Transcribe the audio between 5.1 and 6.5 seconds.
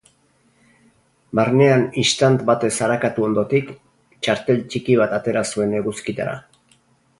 atera zuen eguzkitara.